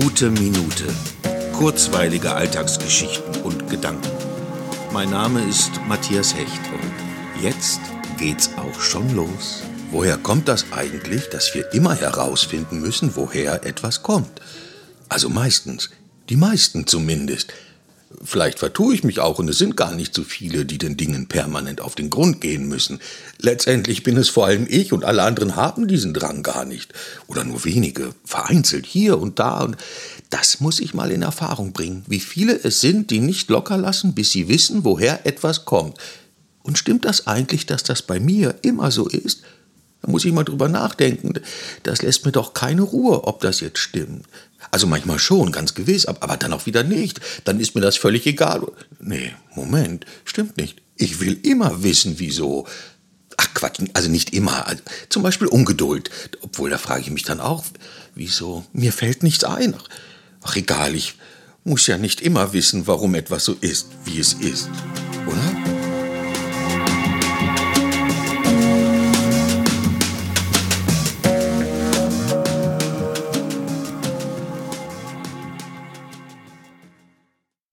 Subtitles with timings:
[0.00, 0.92] Gute Minute.
[1.52, 4.10] Kurzweilige Alltagsgeschichten und Gedanken.
[4.92, 7.78] Mein Name ist Matthias Hecht und jetzt
[8.18, 9.62] geht's auch schon los.
[9.92, 14.40] Woher kommt das eigentlich, dass wir immer herausfinden müssen, woher etwas kommt?
[15.08, 15.90] Also meistens.
[16.28, 17.52] Die meisten zumindest.
[18.22, 21.26] Vielleicht vertue ich mich auch und es sind gar nicht so viele, die den Dingen
[21.26, 23.00] permanent auf den Grund gehen müssen.
[23.38, 26.92] Letztendlich bin es vor allem ich und alle anderen haben diesen Drang gar nicht.
[27.26, 29.62] Oder nur wenige, vereinzelt hier und da.
[29.62, 29.76] Und
[30.30, 34.14] das muss ich mal in Erfahrung bringen, wie viele es sind, die nicht locker lassen,
[34.14, 35.98] bis sie wissen, woher etwas kommt.
[36.62, 39.42] Und stimmt das eigentlich, dass das bei mir immer so ist?
[40.04, 41.32] Da muss ich mal drüber nachdenken.
[41.82, 44.26] Das lässt mir doch keine Ruhe, ob das jetzt stimmt.
[44.70, 47.20] Also manchmal schon, ganz gewiss, aber dann auch wieder nicht.
[47.44, 48.66] Dann ist mir das völlig egal.
[49.00, 50.82] Nee, Moment, stimmt nicht.
[50.96, 52.66] Ich will immer wissen, wieso.
[53.38, 54.66] Ach Quatsch, also nicht immer.
[54.66, 56.10] Also, zum Beispiel Ungeduld.
[56.42, 57.64] Obwohl, da frage ich mich dann auch,
[58.14, 58.66] wieso?
[58.74, 59.74] Mir fällt nichts ein.
[59.74, 59.88] Ach,
[60.42, 61.14] ach egal, ich
[61.64, 64.68] muss ja nicht immer wissen, warum etwas so ist, wie es ist.
[65.26, 65.83] Oder?